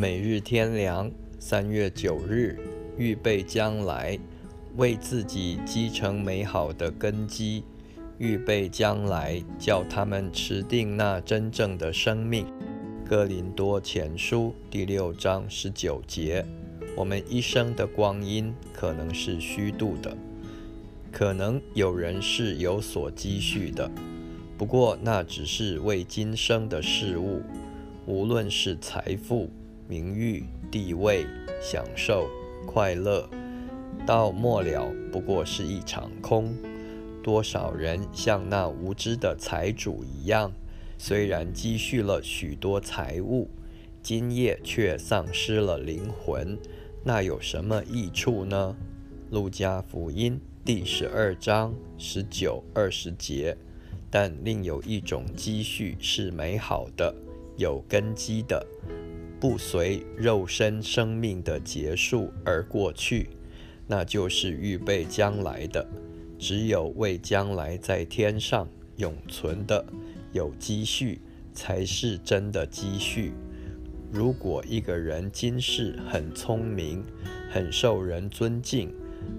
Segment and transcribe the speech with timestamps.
[0.00, 2.56] 每日天良，三月九日，
[2.96, 4.16] 预备将来，
[4.76, 7.64] 为自己积成美好的根基，
[8.16, 12.46] 预备将来，叫他们持定那真正的生命。
[13.04, 16.46] 哥林多前书第六章十九节。
[16.94, 20.16] 我们一生的光阴可能是虚度的，
[21.10, 23.90] 可能有人是有所积蓄的，
[24.56, 27.42] 不过那只是为今生的事物，
[28.06, 29.50] 无论是财富。
[29.88, 31.26] 名誉、地位、
[31.62, 32.28] 享受、
[32.66, 33.26] 快乐，
[34.06, 36.54] 到末了不过是一场空。
[37.22, 40.52] 多少人像那无知的财主一样，
[40.98, 43.48] 虽然积蓄了许多财物，
[44.02, 46.58] 今夜却丧失了灵魂，
[47.02, 48.76] 那有什么益处呢？
[49.30, 53.56] 路加福音第十二章十九、二十节。
[54.10, 57.14] 但另有一种积蓄是美好的，
[57.56, 58.66] 有根基的。
[59.40, 63.30] 不随肉身生命的结束而过去，
[63.86, 65.86] 那就是预备将来的。
[66.38, 69.84] 只有为将来在天上永存的
[70.32, 71.20] 有积蓄，
[71.52, 73.32] 才是真的积蓄。
[74.10, 77.04] 如果一个人今世很聪明，
[77.50, 78.92] 很受人尊敬，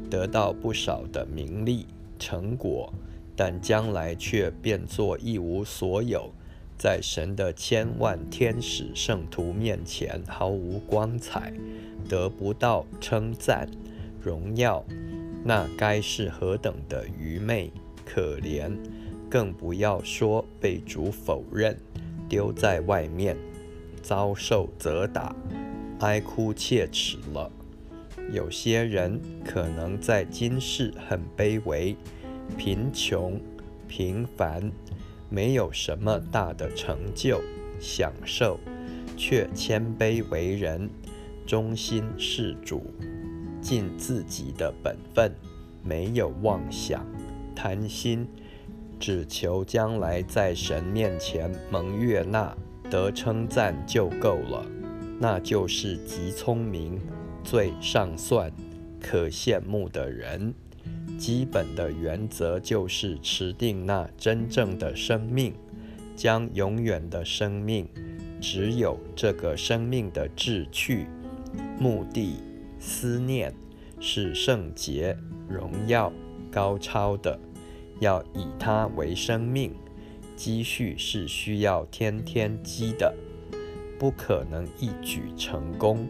[0.09, 1.86] 得到不少的名利
[2.17, 2.94] 成果，
[3.36, 6.31] 但将来却变作一无所有。
[6.80, 11.52] 在神的千万天使圣徒面前毫无光彩，
[12.08, 13.70] 得不到称赞、
[14.24, 14.86] 荣耀，
[15.44, 17.70] 那该是何等的愚昧、
[18.06, 18.72] 可怜！
[19.30, 21.78] 更不要说被主否认、
[22.30, 23.36] 丢在外面、
[24.02, 25.36] 遭受责打、
[26.00, 27.52] 哀哭切齿了。
[28.32, 31.94] 有些人可能在今世很卑微、
[32.58, 33.38] 贫穷、
[33.86, 34.72] 平凡。
[35.30, 37.42] 没有什么大的成就、
[37.80, 38.60] 享受，
[39.16, 40.90] 却谦卑为人，
[41.46, 42.94] 忠心事主，
[43.62, 45.32] 尽自己的本分，
[45.84, 47.06] 没有妄想、
[47.56, 48.28] 贪心，
[49.00, 52.56] 只求将来在神面前蒙悦纳、
[52.89, 54.66] 得称赞就够了。
[55.20, 57.00] 那就是极聪明、
[57.44, 58.52] 最上算、
[59.02, 60.54] 可羡慕的人。
[61.17, 65.54] 基本的原则就是持定那真正的生命，
[66.16, 67.88] 将永远的生命，
[68.40, 71.08] 只有这个生命的志趣、
[71.80, 72.38] 目的、
[72.80, 73.54] 思念
[74.00, 76.12] 是圣洁、荣耀、
[76.52, 77.38] 高超的，
[78.00, 79.73] 要以它为生命。
[80.36, 83.14] 积蓄是需要天天积的，
[84.00, 86.08] 不可能一举成功。